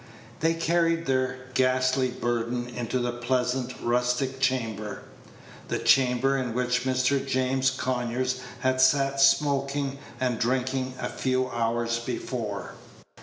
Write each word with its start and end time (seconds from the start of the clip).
They 0.39 0.55
carried 0.55 1.05
their 1.05 1.45
ghastly 1.53 2.09
burden 2.09 2.67
into 2.67 2.97
the 2.97 3.11
pleasant 3.11 3.75
rustic 3.83 4.39
chamber 4.39 5.03
the 5.67 5.77
chamber 5.77 6.35
in 6.39 6.55
which 6.55 6.85
Mr. 6.85 7.23
James 7.23 7.69
Conyers 7.69 8.39
had 8.61 8.81
sat 8.81 9.21
smoking 9.21 9.99
and 10.19 10.39
drinking 10.39 10.95
a 10.99 11.07
few 11.07 11.49
hours 11.51 11.99
before. 11.99 12.73